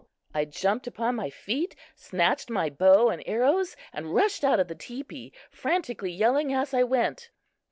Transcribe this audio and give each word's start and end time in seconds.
'"I 0.33 0.45
jumped 0.45 0.87
upon 0.87 1.15
my 1.15 1.29
feet, 1.29 1.75
snatched 1.95 2.49
my 2.49 2.71
bow 2.71 3.09
and 3.11 3.21
arrows 3.27 3.75
and 3.93 4.15
rushed 4.15 4.43
out 4.43 4.59
of 4.59 4.67
the 4.67 4.73
teepee, 4.73 5.31
frantically 5.51 6.11
yelling 6.11 6.51
as 6.51 6.73
I 6.73 6.81
went. 6.81 7.29